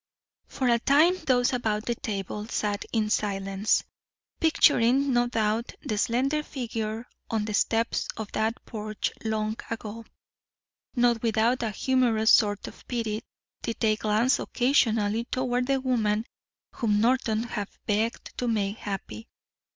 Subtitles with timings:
[0.47, 3.83] For a time those about the table sat in silence,
[4.39, 10.05] picturing no doubt the slender figure on the steps of that porch long ago.
[10.95, 13.21] Not without a humorous sort of pity
[13.61, 16.25] did they glance occasionally toward the woman
[16.73, 19.27] whom Norton had begged to make happy.